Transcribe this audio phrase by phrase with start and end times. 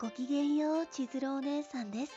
[0.00, 2.12] ごきげんよう千鶴お姉さんです。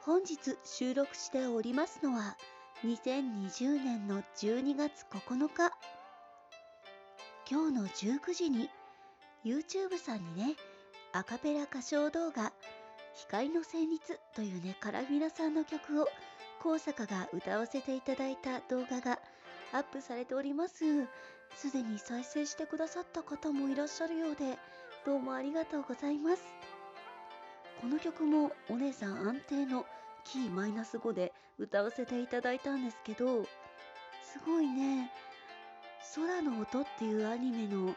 [0.00, 2.36] 本日収録しておりますのは
[2.84, 5.70] 2020年の12月9日
[7.48, 8.68] 今日の19時に
[9.44, 10.56] YouTube さんにね
[11.12, 12.52] アカペラ歌唱動画
[13.14, 16.08] 「光の旋律」というねカラフィナさんの曲を
[16.60, 19.20] 高坂が歌わせていただいた動画が
[19.72, 21.06] アップされております。
[21.54, 24.58] すでに再生してくださった方もいらっしゃるようで
[25.06, 26.42] どうもありがとうございます。
[27.80, 29.86] この曲もお姉さん安定の
[30.24, 33.44] キーマイナス5で歌わせていただいたんですけど
[34.22, 35.10] すごいね。
[36.14, 37.94] 空の音っていうアニメの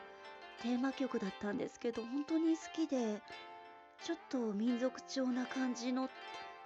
[0.61, 3.21] テーマ曲だったんですけど本当に好きで
[4.03, 6.09] ちょっと民族調な感じの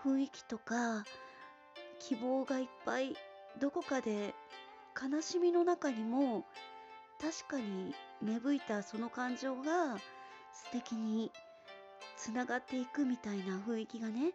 [0.03, 1.03] 雰囲気とか
[1.99, 3.15] 希望がいっぱい
[3.59, 4.35] どこかで
[5.01, 6.45] 悲しみの中にも
[7.19, 9.97] 確かに芽吹いたその感情が
[10.53, 11.31] 素敵に
[12.17, 14.33] つながっていくみたいな雰囲気がね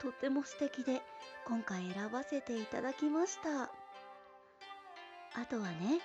[0.00, 1.02] とっても素敵で
[1.46, 3.70] 今回選ばせていただきました。
[5.34, 6.00] あとはね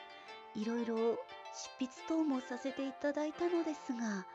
[0.56, 1.18] いろいろ
[1.80, 4.26] 執筆等もさせていただいたのですが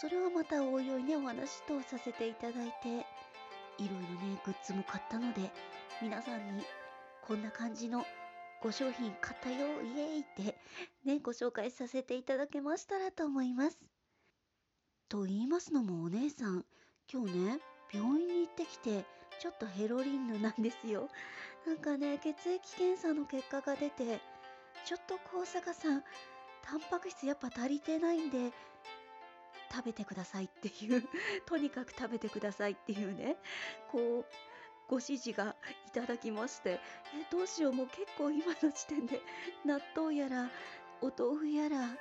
[0.00, 5.50] それはまたおいおいねお話とさせていただいていろいろねグッズも買ったので
[6.02, 6.62] 皆さんに
[7.22, 8.04] こんな感じの
[8.62, 10.58] ご商品買ったよイエーイって
[11.04, 13.97] ねご紹介させていただけましたらと思います。
[15.08, 16.64] と言いますのもお姉さん。
[17.10, 19.06] 今日ね病院に行ってきて
[19.40, 21.08] ちょっとヘロリンヌなんですよ。
[21.66, 24.20] なんかね血液検査の結果が出て
[24.84, 26.04] ちょっと高坂さん
[26.62, 28.52] タンパク質やっぱ足りてないんで
[29.72, 31.02] 食べてくださいっていう。
[31.46, 33.38] とにかく食べてくださいっていうね。
[33.90, 34.26] こう
[34.88, 36.80] ご指示がいただきまして。
[37.14, 37.72] えどうしよう。
[37.72, 39.22] もう結構今の時点で
[39.64, 40.50] 納豆やら
[41.00, 41.96] お豆腐やら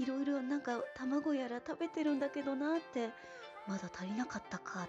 [0.00, 3.10] いろいろなんか卵やら食べてるんだけどなって
[3.68, 4.88] まだ足りなかったか。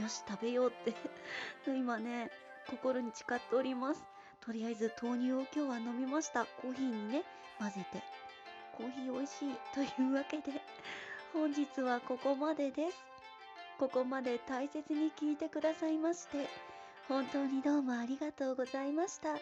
[0.00, 0.94] よし食べようって。
[1.66, 2.30] 今ね
[2.70, 4.04] 心に誓っております。
[4.40, 6.46] とりあえず豆乳を今日は飲みました。
[6.46, 7.24] コーヒーにね
[7.58, 8.00] 混ぜて。
[8.76, 9.56] コーヒー美味しい。
[9.74, 10.62] というわけで
[11.32, 12.98] 本日はここまでです。
[13.80, 16.48] ここまで大切に聞いてくださいまして
[17.08, 19.36] 本当にどうもありがとうございました。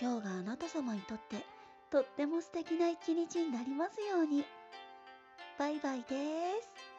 [0.00, 1.55] 今日があなた様にとって
[1.96, 4.44] とっても素敵な一日になりますように。
[5.58, 6.95] バイバイです。